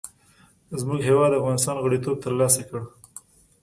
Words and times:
زموږ 0.79 0.99
هېواد 1.09 1.37
افغانستان 1.39 1.75
غړیتوب 1.83 2.15
تر 2.23 2.33
لاسه 2.39 2.61
کړ. 2.69 2.79